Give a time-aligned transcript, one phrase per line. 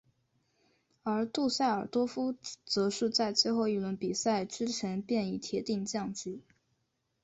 [1.03, 2.33] 而杜塞尔多夫
[2.65, 6.41] 则是在最后一轮比赛之前便已铁定降级。